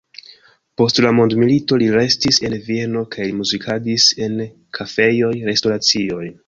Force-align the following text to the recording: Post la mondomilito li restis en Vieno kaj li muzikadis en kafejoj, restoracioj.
Post 0.81 1.01
la 1.05 1.11
mondomilito 1.17 1.77
li 1.83 1.91
restis 1.97 2.41
en 2.49 2.57
Vieno 2.71 3.05
kaj 3.17 3.29
li 3.29 3.37
muzikadis 3.43 4.09
en 4.29 4.45
kafejoj, 4.81 5.35
restoracioj. 5.53 6.25